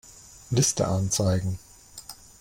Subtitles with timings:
[0.49, 1.59] Liste anzeigen.